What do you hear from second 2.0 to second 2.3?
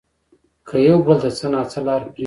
پرېږدي